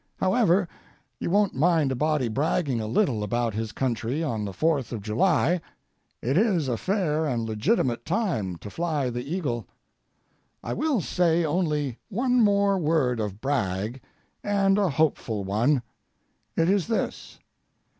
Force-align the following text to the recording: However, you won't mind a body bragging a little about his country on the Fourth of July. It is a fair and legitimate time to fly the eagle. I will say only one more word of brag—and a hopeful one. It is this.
However, 0.19 0.67
you 1.19 1.29
won't 1.29 1.53
mind 1.55 1.91
a 1.91 1.95
body 1.95 2.27
bragging 2.27 2.81
a 2.81 2.87
little 2.87 3.21
about 3.23 3.53
his 3.53 3.71
country 3.71 4.23
on 4.23 4.43
the 4.45 4.51
Fourth 4.51 4.91
of 4.91 5.03
July. 5.03 5.61
It 6.23 6.39
is 6.39 6.67
a 6.67 6.75
fair 6.75 7.27
and 7.27 7.45
legitimate 7.45 8.03
time 8.03 8.55
to 8.55 8.71
fly 8.71 9.11
the 9.11 9.23
eagle. 9.23 9.67
I 10.63 10.73
will 10.73 11.01
say 11.01 11.45
only 11.45 11.99
one 12.09 12.41
more 12.43 12.79
word 12.79 13.19
of 13.19 13.41
brag—and 13.41 14.79
a 14.79 14.89
hopeful 14.89 15.43
one. 15.43 15.83
It 16.55 16.67
is 16.67 16.87
this. 16.87 17.37